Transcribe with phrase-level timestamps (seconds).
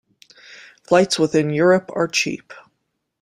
[0.81, 2.53] Flights within Europe are cheap.